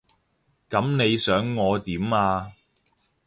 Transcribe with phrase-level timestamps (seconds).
[0.67, 2.53] 噉你想我點啊？